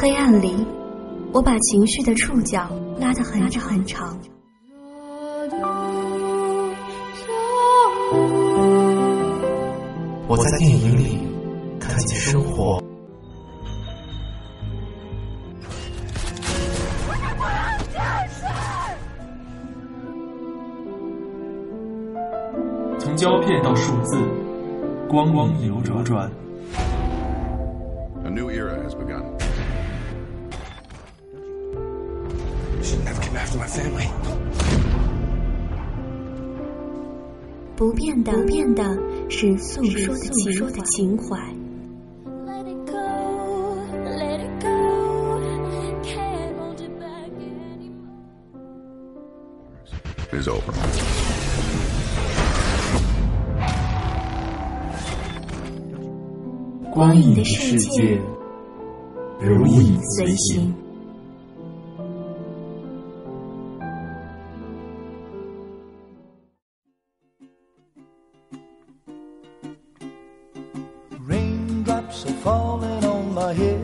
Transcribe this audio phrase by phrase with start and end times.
[0.00, 0.66] 黑暗里，
[1.32, 4.18] 我把情绪的触角拉得很长很长。
[10.26, 11.18] 我在电影里
[11.78, 12.82] 看见生活。
[22.98, 24.16] 从胶片到数字，
[25.12, 26.32] 光光流转转。
[28.24, 29.22] A new era has begun.
[32.82, 34.08] should never come after my family.
[37.76, 38.82] 不变的，不变的
[39.28, 41.36] 是诉说的情说的情怀。
[42.46, 42.78] Let it
[56.91, 58.19] 光影的世界，
[59.39, 60.73] 如影随形。
[71.27, 73.81] Raindrops are falling on my head.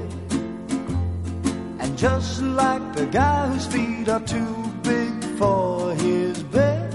[1.79, 6.89] And just like the guy whose feet are too big for his bed,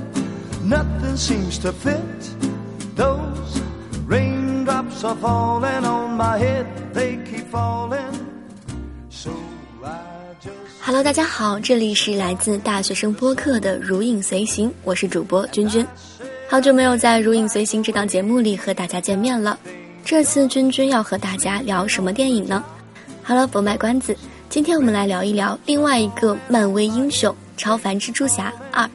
[0.65, 1.99] nothing seems to fit.
[5.04, 8.14] Those raindrops are falling on my head, they keep falling.
[9.10, 9.32] So
[10.82, 15.86] Hello，大家好，这里是来自大学生播客的《如影随形》，我是主播君君。
[16.48, 19.60] 好久没有在《如影随形》这档节目里和大家见面了，
[20.06, 22.64] 这次君君要和大家聊什么电影呢？
[23.22, 24.16] 好了，不卖关子，
[24.48, 28.86] 今天我们来聊一聊另外一个漫威英雄《超凡蜘蛛侠二》。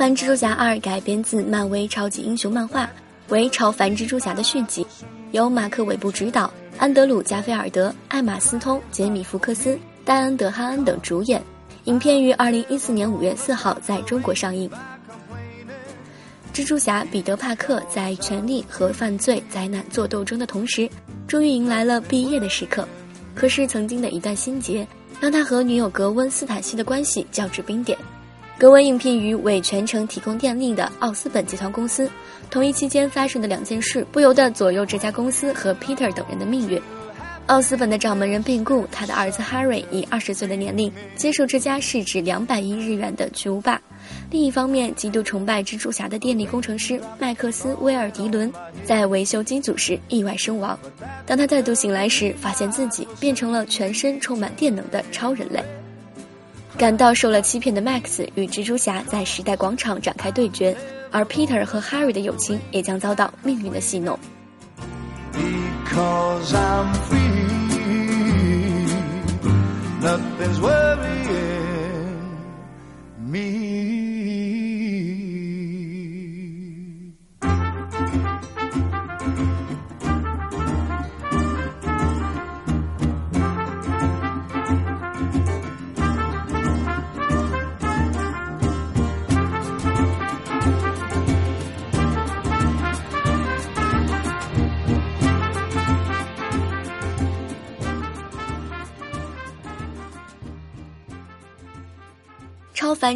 [0.00, 2.88] 凡蜘蛛侠二》改编自漫威超级英雄漫画，
[3.28, 4.86] 为《超凡蜘蛛侠》的续集，
[5.32, 11.42] 由马克·韦布执导，安德鲁·加菲尔德、艾玛·斯通、杰米·福克斯、戴恩·德哈恩等主演。
[11.84, 14.70] 影片于二零一四年五月四号在中国上映。
[16.54, 20.88] 蜘蛛侠彼得·帕克在权力和犯罪灾难做斗争的同时，
[21.28, 22.88] 终于迎来了毕业的时刻。
[23.34, 24.88] 可是，曾经的一段心结，
[25.20, 27.98] 让他和女友格温·斯坦西的关系降至冰点。
[28.60, 32.10] 格温应聘于为全程提供电力的奥斯本集团公司，
[32.50, 36.78] 同一期间发生的两件事不由得左右这家公司和 Peter 等人的命运。
[37.46, 43.80] 奥斯本的掌门人病故，他的儿子 Harry 以二十岁的年龄接受这家市值两百亿日元的巨无霸。
[44.30, 48.52] 另一方面，极度崇拜蜘蛛侠的电力工程师麦克斯·威尔迪伦
[48.84, 50.78] 在维修机组时意外身亡。
[51.24, 55.64] 当他再度醒来时，发现自己变成了全身充满电能的超人类。
[56.78, 60.74] 感到受了欺骗的 Max 与蜘蛛侠在时代广场展开对决，
[61.10, 64.18] 而 Peter 和 Harry 的友情也将遭到命运的戏弄。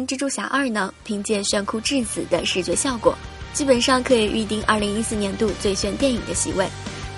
[0.07, 3.15] 蜘蛛侠二呢，凭借炫酷至死的视觉效果，
[3.53, 6.67] 基本上可以预定2014年度最炫电影的席位。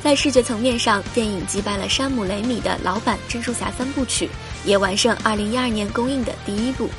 [0.03, 4.29] 在视觉层面上，电影击败了山姆·雷米的老版蜘蛛侠三部曲，
[4.66, 6.90] 也完胜2012年公映的第一部。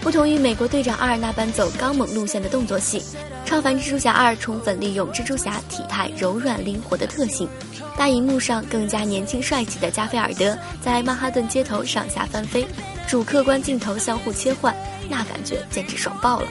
[0.00, 3.02] 不同于美国队长二那般走刚猛路线的动作戏，
[3.44, 7.48] 超凡蜘蛛侠二充分利用蜘蛛侠体态柔软灵活的特性。
[7.96, 12.64] 大荧幕上更加年轻帅气的加菲尔德在曼哈顿街头上下翻飞，
[13.08, 14.72] 主客观镜头相互切换，
[15.08, 16.48] 那感觉简直爽爆了。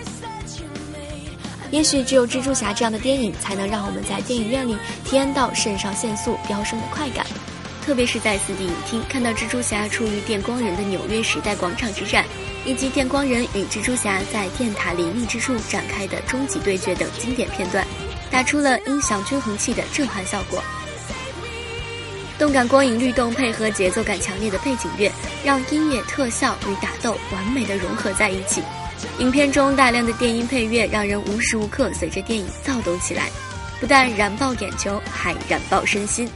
[1.69, 7.25] 也许只有蜘蛛侠这样的电影，才能让我们在电影院里体验到肾上腺素飙升的快感。
[7.85, 12.25] 特别是在 4D 影厅看到蜘蛛侠处于电光人的纽约时代广场之战，
[12.65, 17.85] 以及电光人与蜘蛛侠在电塔林立之处展开的终极对决等经典片段，
[18.29, 20.61] 打出了音响均衡器的震撼效果。
[22.37, 25.11] 动感光影律动配合节奏感强烈的背景乐，
[25.43, 28.61] 让音乐特效与打斗完美的融合在一起。
[29.17, 33.29] 影片中大量的电音配乐，让人无时无刻随着电影躁动起来，
[33.79, 36.29] 不但燃爆眼球，还燃爆身心。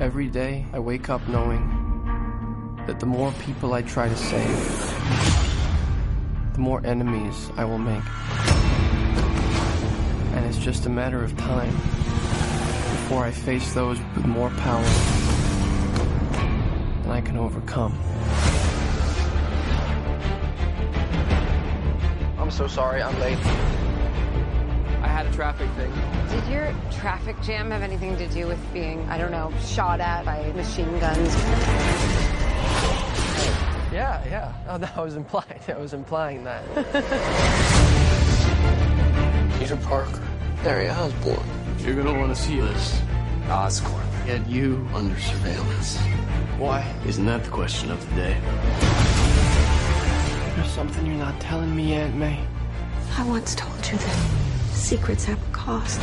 [0.00, 1.83] Every day, I wake up knowing
[2.86, 4.92] that the more people I try to save,
[6.52, 8.02] the more enemies I will make.
[10.34, 14.82] And it's just a matter of time before I face those with more power
[17.02, 17.98] than I can overcome.
[22.38, 23.38] I'm so sorry, I'm late.
[25.02, 25.92] I had a traffic thing.
[26.28, 30.26] Did your traffic jam have anything to do with being, I don't know, shot at
[30.26, 32.33] by machine guns?
[33.94, 34.52] Yeah, yeah.
[34.68, 35.60] Oh, that was implied.
[35.68, 36.64] I was implying that.
[39.60, 40.20] Peter Parker,
[40.62, 41.40] Harry Osborn.
[41.78, 43.00] You're gonna want to see this.
[43.46, 44.02] Oscorp.
[44.26, 44.88] Get you.
[44.94, 45.96] Under surveillance.
[46.58, 46.92] Why?
[47.06, 48.40] Isn't that the question of the day?
[50.56, 52.44] There's something you're not telling me, Aunt May.
[53.16, 54.16] I once told you that
[54.72, 56.00] secrets have a cost.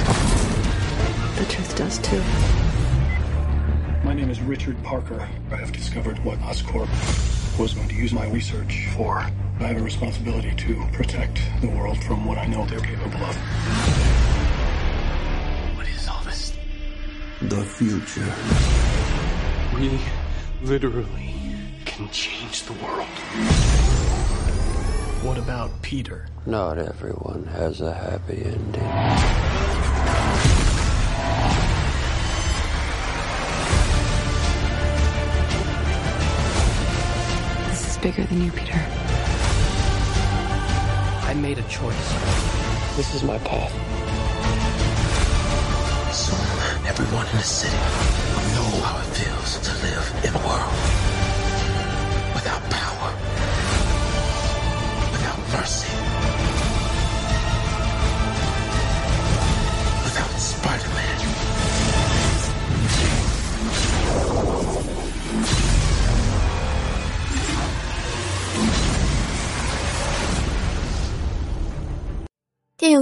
[1.37, 2.23] The truth does too.
[4.05, 5.27] My name is Richard Parker.
[5.51, 6.87] I have discovered what Oscorp
[7.57, 9.19] was going to use my research for.
[9.59, 13.35] I have a responsibility to protect the world from what I know they're capable of.
[15.75, 16.53] What is all this?
[17.41, 18.33] The future.
[19.75, 19.99] We
[20.67, 21.35] literally
[21.85, 23.07] can change the world.
[25.23, 26.27] What about Peter?
[26.45, 29.40] Not everyone has a happy ending.
[38.01, 38.81] Bigger than you, Peter.
[41.23, 42.09] I made a choice.
[42.97, 43.71] This is my path.
[46.11, 47.77] Soon, everyone in the city
[48.33, 50.73] will know how it feels to live in a world
[52.33, 53.09] without power,
[55.11, 55.93] without mercy,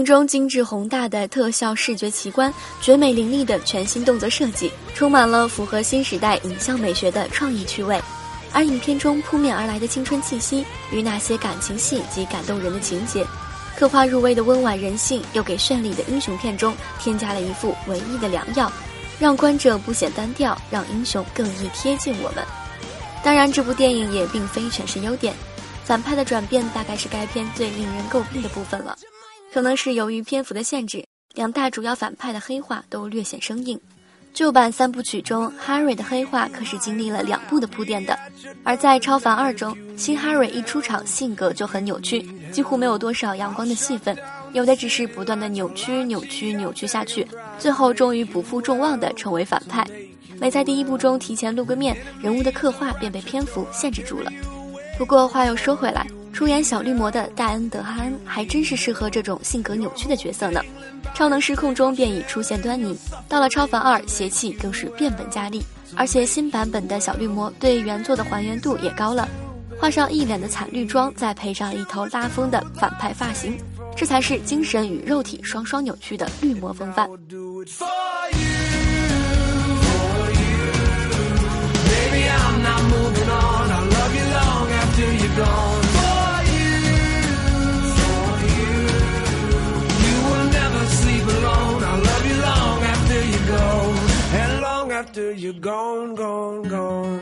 [0.10, 2.52] 中精致宏大的特效视觉奇观，
[2.82, 8.02] 绝美凌厉的全新动作设计，充满了符合新时代影像美学的创意趣味。
[8.52, 13.24] 而影片中扑面而来的青春气息与那些感情戏及感动人的情节，
[13.78, 18.72] 刻画入微的温婉人性，又给绚丽的英雄片中添加了一副文艺的良药，
[19.20, 22.44] 让观者不显单调，让英雄更易贴近我们。
[23.24, 25.36] 当然，这部电影也并非全是优点，
[25.84, 28.98] 反派的转变大概是该片最令人诟病的部分了。
[29.52, 31.04] 可能是由于篇幅的限制，
[31.34, 33.80] 两大主要反派的黑化都略显生硬。
[34.32, 38.18] 旧版三部曲中，哈瑞的黑化可是经历了两部的铺垫的，
[38.64, 44.16] 而在《超凡二》中，新哈瑞一出场性格就很扭曲，几乎没有多少阳光的戏份，
[44.54, 49.86] 有的只是不断的扭曲、扭曲、扭曲下去，最后终于不负众望的成为反派。
[50.40, 54.32] 没在第一部中提前露个面，人物的刻画便被篇幅限制住了。
[54.98, 56.06] 不过话又说回来。
[56.40, 60.62] 出演小绿魔的戴恩·德哈恩还真是适合这种性格扭曲的角色呢。
[61.14, 65.62] 超能失控中便已出现端倪，到了超凡二，邪气更是变本加厉。
[65.98, 69.28] 而且新版本的小绿魔对原作的还原度也高了，
[69.82, 73.58] 画上一脸的惨绿妆，再配上一头拉风的反派发型，
[73.94, 77.10] 这才是精神与肉体双双扭曲的绿魔风范。
[95.00, 97.22] After you're gone, gone, gone.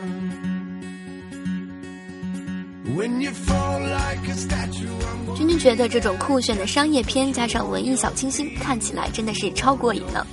[2.95, 4.87] When you fall like a statue,
[5.35, 10.25] 君君觉得这种酷炫的商业片加上文艺小清新，看起来真的是超过瘾了。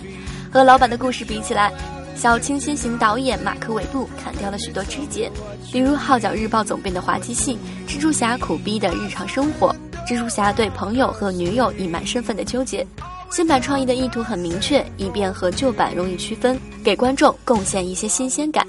[0.51, 1.71] 和老板的故事比起来，
[2.17, 5.31] 小清新型导演马克·韦布砍掉了许多枝节，
[5.71, 9.77] 比如《号角日报》总编的滑稽戏，蜘蛛侠苦逼的日常生活，
[10.09, 12.87] 蜘蛛侠对朋友和女友隐瞒身份的纠结。
[13.31, 18.65] 新版创意的意图很明确，以便和旧版容易区分，给观众贡献一些新鲜感。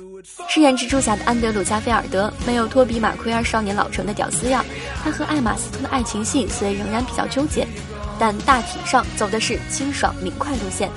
[0.50, 4.66] 饰演蜘蛛侠的安德鲁·加菲尔德没有托比·马奎尔少年老成的屌丝样，
[5.04, 7.68] 他和艾玛斯通的爱情戏虽仍然比较纠结，
[8.18, 10.90] 但大体上走的是清爽明快路线。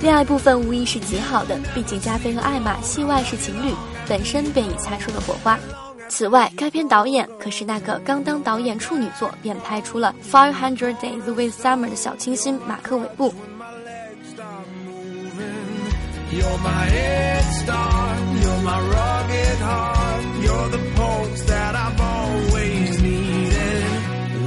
[0.00, 3.74] 恋爱部分无疑是极好的，毕竟加菲和艾玛戏外是情侣，
[4.08, 5.58] 本身便已擦出了火花。
[6.10, 13.32] 此外，该片导演可是那个刚当导演处女作便拍出了《Five Hundred Days with Summer》的小清新马克·韦布。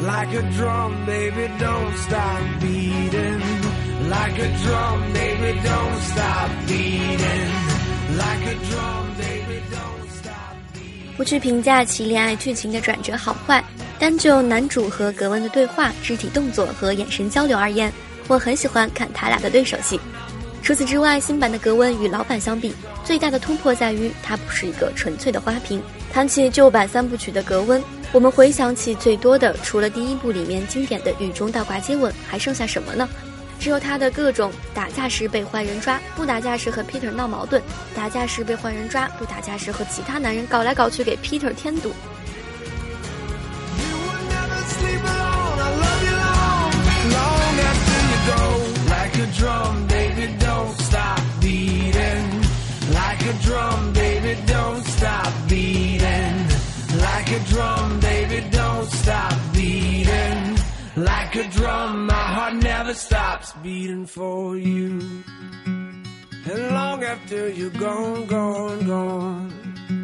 [0.06, 3.42] Like a drum, baby, don't stop beating.
[4.10, 7.52] Like a drum, baby, don't stop beating.
[8.18, 9.43] Like a drum, baby.
[11.16, 13.64] 不去评价其恋爱剧情的转折好坏，
[14.00, 17.92] 单就男主和格温的对话、肢体动作和眼神交流而言，
[18.28, 20.00] 我很喜欢看他俩的对手戏。
[20.62, 25.82] 除此之外，新版的格温与老版相比，最大的突破在于它不是一个纯粹的花瓶。
[26.12, 33.08] 谈起旧版三部曲的格温，我们回想起最多的，除了第一部里面经典的雨中倒挂接吻，还剩下什么呢？
[33.64, 37.62] 只有他的各种打架时被坏人抓，不打架时和 Peter 闹矛盾，
[37.96, 41.94] 打架时被坏人抓，不打架时和其他男人搞来搞去给 Peter 添堵。
[60.96, 62.54] Like a drum, baby, don't stop beating.
[62.54, 62.54] Like a drum, baby, don't stop beating.
[62.54, 62.54] Like a drum, baby, don't stop beating.
[62.54, 65.00] Like a drum, my heart never stops beating for you.
[66.46, 69.52] And long after you're gone, gone, gone.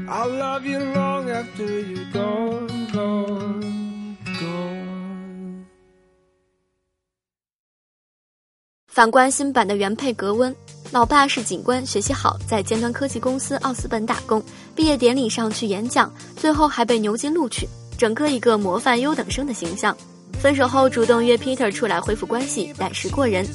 [0.10, 5.65] I'll love you long after you're gone, gone, gone.
[8.88, 10.55] 反观新版的原配格温，
[10.91, 14.43] 老爸是警官，学习好，在尖端科技公司奥斯本打工，
[14.75, 19.96] 毕业典礼上去演讲，最后还被牛津录取，整个一个模范优等生的形象。
[20.39, 23.46] 分手后主动约 Peter 出来恢复关系，胆识过人，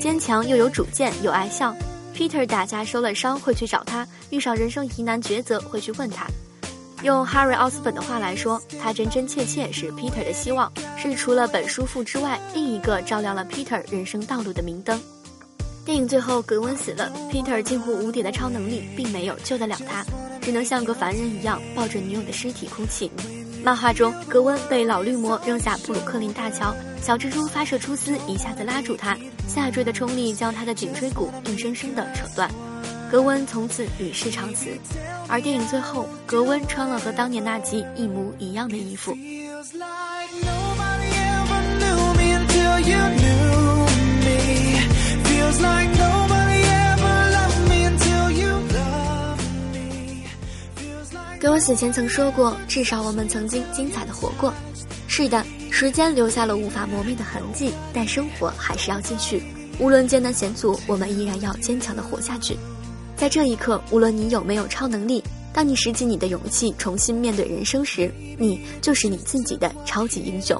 [0.00, 1.74] 坚强又有主见，又爱笑。
[2.12, 6.26] Peter 打架受了伤会去找他，遇上人生疑难抉择会去问他。
[7.04, 15.00] 用 Harry 奥斯本的话来说，他真真切切是 Peter 的希望，是除了本叔父之外另一个照亮了 Peter 人生道路的明灯。
[15.84, 20.04] 电影最后，格温死了，Peter 近乎无敌的超能力并没有救得了他，
[20.40, 23.08] 只能像个凡人一样抱着女友的尸体哭泣。
[23.64, 29.16] 漫画中，格温被老绿魔扔下布鲁克林大桥，小蜘蛛发射出丝，一下子拉住他，
[29.48, 32.50] 下坠的冲力将他的颈椎骨硬生生的扯断。
[33.10, 34.68] 格温从此与世长辞，
[35.28, 39.16] 而电影最后，格温穿了和当年那集一模一样的衣服。
[51.44, 54.50] 刘我死前曾说过：“至少我们曾经精彩的活过。”
[55.06, 59.42] 是的，时间留下了无法磨灭的痕迹，但生活还是要继续。
[59.78, 62.56] 无论艰难险阻，我们依然要坚强的活下去。
[63.14, 65.22] 在这一刻，无论你有没有超能力，
[65.52, 70.58] 当你拾起你的勇气，重新面对人生时，你就是你自己的超级英雄。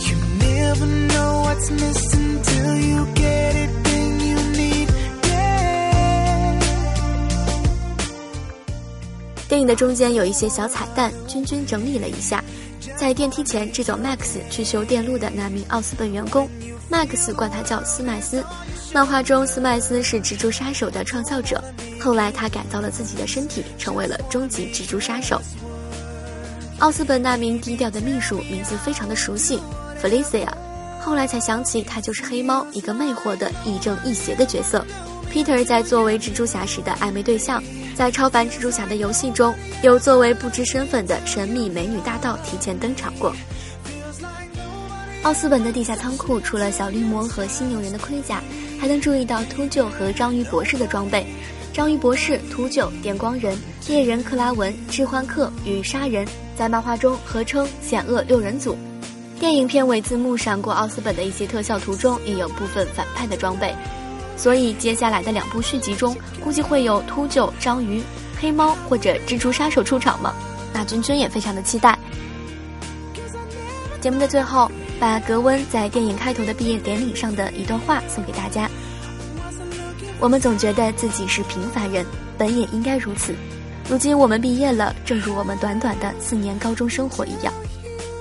[0.00, 2.29] You never know what's missing
[9.48, 12.42] 电影的中间有一些小彩蛋，君君整理了一下。
[12.96, 16.48] 在电梯前制走 Max 去修电路的那名奥斯本员工
[16.90, 18.44] ，Max 管他叫斯麦斯。
[18.94, 21.62] 漫画中，斯麦斯是蜘蛛杀手的创造者，
[22.00, 25.40] 后来他改造了自己的身体，成为了终极蜘蛛杀手。
[26.78, 29.60] 奥斯本那名低调的秘书名字非常的熟悉
[30.00, 30.48] ，Felicia。
[31.00, 34.84] 后来才想起，他就是黑猫，一个魅惑的亦正亦邪的角色。
[35.32, 37.62] Peter 在作为蜘蛛侠时的暧昧对象，
[37.94, 43.34] 在超凡蜘蛛侠的游戏中，有作为不知身份的神秘美女大盗提前登场过。
[45.22, 48.42] 奥斯本的地下仓库除了小绿魔和犀牛人的盔甲，
[48.78, 51.26] 还能注意到秃鹫和章鱼博士的装备。
[51.72, 56.26] 章鱼博士、秃鹫、电光人、猎人克拉文、致幻客与杀人
[56.56, 58.76] 在漫画中合称险恶六人组。
[59.40, 63.74] 电影片尾字幕闪过奥斯本的一些特效图中，也有部分反派的装备。
[64.36, 68.02] 所以接下来的两部续集中，估计会有秃鹫、章鱼、
[68.38, 70.34] 黑猫或者蜘蛛杀手出场吗？
[70.74, 71.98] 那君君也非常的期待。
[74.02, 74.70] 节目的最后，
[75.00, 78.68] 把格温在电影开头的毕业典礼上的一段话送给大家。
[80.18, 82.04] 我们总觉得自己是平凡人，
[82.36, 83.34] 本也应该如此。
[83.88, 87.50] 如今我们毕业了，正如我们短短的四年高中生活一样。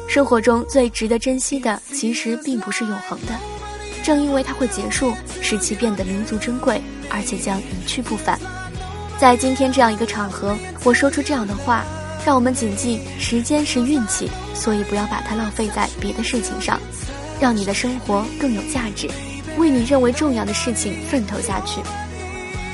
[0.09, 3.33] 生活中最值得珍惜的，其实并不是永恒的。
[4.03, 8.39] 正因为它会结束，使其变得弥足珍贵，而且将一去不返。
[9.19, 11.85] 在今天这样一个场合，我说出这样的话，
[12.25, 16.79] 让我们谨记：时间是运气，所以不要把它浪费在别的事情上，
[17.39, 19.07] 让你的生活更有价值。
[19.57, 21.81] 为你认为重要的事情奋斗下去。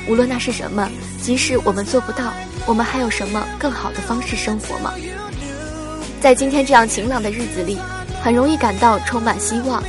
[0.08, 0.88] 无论那是什么，
[1.20, 2.32] 即使我们做不到，
[2.64, 4.94] 我们还有什么更好的方式生活吗？
[6.20, 7.78] 在今天这样晴朗的日子里，
[8.22, 9.82] 很容易感到充满希望，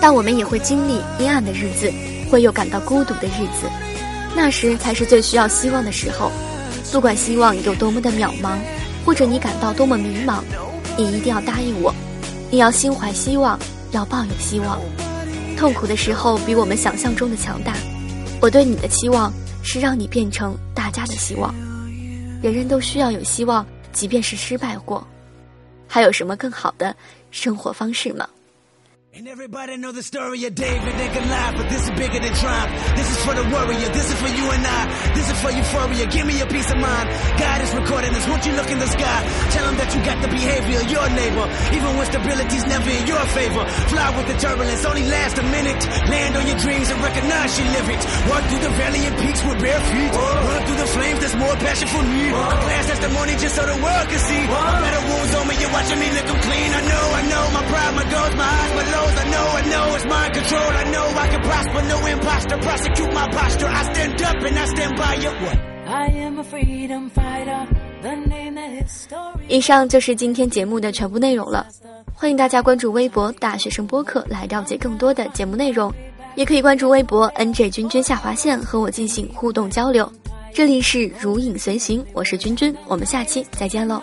[0.00, 1.92] 但我们也会经历阴暗的日子，
[2.30, 3.68] 会有感到孤独的日子。
[4.34, 6.30] 那时才是最需要希望的时候。
[6.90, 8.58] 不管希望有多么的渺茫，
[9.04, 10.42] 或者你感到多么迷茫，
[10.96, 11.94] 你一定要答应我，
[12.50, 13.58] 你要心怀希望，
[13.92, 14.78] 要抱有希望。
[15.56, 17.74] 痛苦的时候比我们想象中的强大。
[18.40, 21.54] 我对你的期望是让你变成大家的希望。
[22.42, 25.06] 人人都需要有希望，即便是失败过。
[25.91, 26.95] 还有什么更好的
[27.31, 28.27] 生活方式吗？
[29.17, 32.69] And everybody know the story of David and Goliath, but this is bigger than triumph.
[32.93, 34.85] This is for the warrior, this is for you and I.
[35.15, 37.09] This is for euphoria, give me a peace of mind.
[37.33, 39.19] God is recording this, won't you look in the sky?
[39.49, 41.46] Tell him that you got the behavior of your neighbor,
[41.76, 43.64] even when stability's never in your favor.
[43.92, 45.82] Fly with the turbulence, only last a minute.
[46.08, 48.02] Land on your dreams and recognize you live it.
[48.28, 50.12] Walk through the valley and peaks with bare feet.
[50.12, 52.28] Run through the flames, there's more passion for me.
[52.32, 54.42] A glass testimony just so the world can see.
[54.42, 56.70] A better wounds on me, you're watching me them clean.
[56.72, 59.16] I know, I know, my pride, my goals, my highs, my lows.
[59.22, 60.70] I know, I know it's mind control.
[60.82, 62.56] I know I can prosper, no imposter.
[62.58, 63.68] Prosecute my posture.
[63.68, 65.30] I stand up and I stand by you.
[65.44, 65.58] What?
[65.84, 67.66] I am a freedom fighter,
[69.48, 71.66] 以上就是今天节目的全部内容了。
[72.14, 75.92] 欢迎大家关注微博“大学生播客”来了解更多的节目内容，
[76.34, 80.10] 也可以关注微博 “nj 君君下划线”和我进行互动交流。
[80.54, 84.02] 这里是如影随形，我是君君，我们下期再见喽。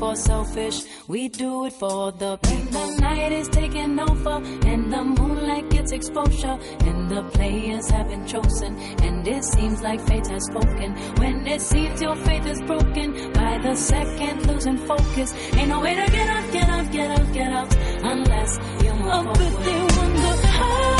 [0.00, 0.82] For selfish.
[1.08, 2.86] We do it for the people.
[2.86, 4.36] The night is taking over,
[4.70, 6.56] and the moonlight gets exposure.
[6.88, 8.72] And the players have been chosen,
[9.06, 10.90] and it seems like fate has spoken.
[11.20, 15.34] When it seems your faith is broken, by the second losing focus.
[15.52, 17.70] Ain't no way to get up, get up, get up, get up,
[18.12, 19.64] unless you move but forward.
[19.66, 20.99] they wonder how.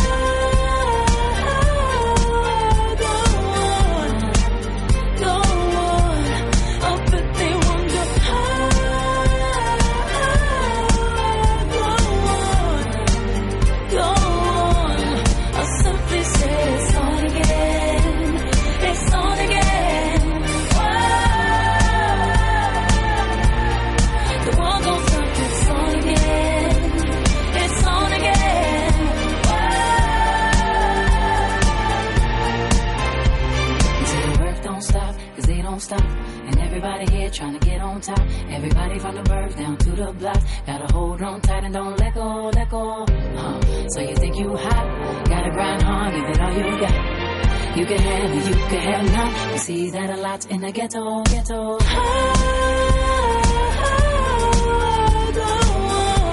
[50.47, 51.79] A in the ghetto, ghetto.
[51.79, 51.85] Go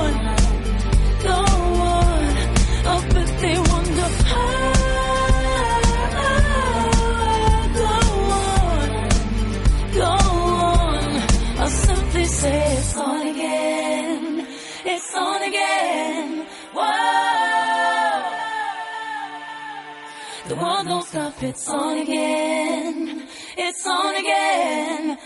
[0.02, 0.14] on,
[1.24, 1.36] go
[1.88, 2.36] on.
[3.42, 4.10] They wonder.
[7.78, 7.86] Go
[8.36, 8.90] on,
[9.94, 11.04] go on.
[11.60, 14.48] I'll simply say it's on again.
[14.86, 16.46] It's on again.
[16.74, 18.24] Wow.
[20.48, 22.87] The world don't stop, it's on again.
[23.90, 25.17] On again.